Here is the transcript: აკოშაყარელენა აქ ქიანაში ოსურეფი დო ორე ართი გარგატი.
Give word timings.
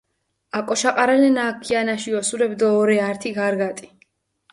აკოშაყარელენა 0.59 1.43
აქ 1.49 1.59
ქიანაში 1.67 2.13
ოსურეფი 2.21 2.57
დო 2.65 2.69
ორე 2.79 2.97
ართი 3.09 3.29
გარგატი. 3.37 3.87